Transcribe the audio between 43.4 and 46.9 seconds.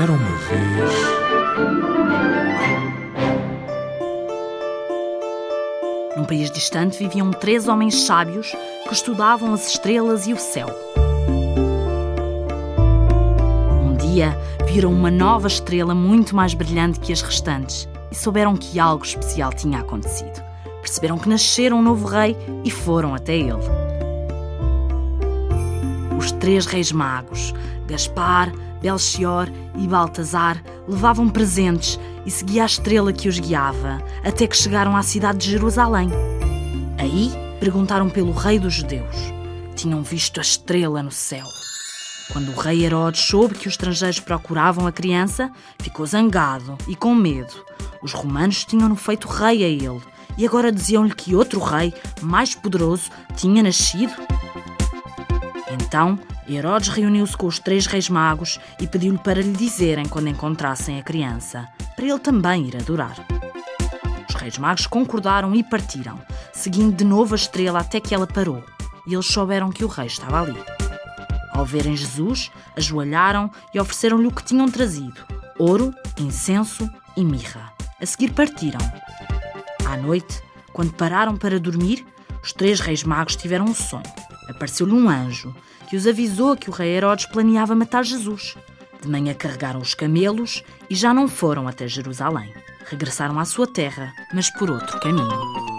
que os estrangeiros procuravam a criança, ficou zangado